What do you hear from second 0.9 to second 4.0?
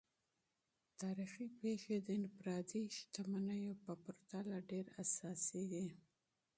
تاریخي پیښې د انفرادي شتمنیو په